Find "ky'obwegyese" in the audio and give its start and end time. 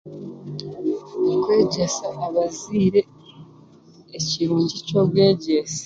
4.85-5.79